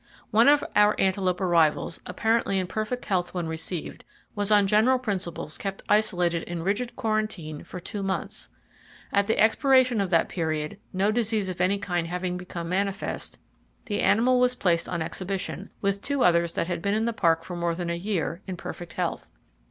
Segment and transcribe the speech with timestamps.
[0.31, 5.59] One of our antelope arrivals, apparently in perfect health when received, was on general principles
[5.59, 8.49] kept isolated in rigid quarantine for two months.
[9.13, 13.37] At the expiration of that period, no disease of any kind having become manifest,
[13.85, 17.43] the animal was placed on exhibition, with two others that had been in the Park
[17.43, 19.27] for more than a year, in perfect health.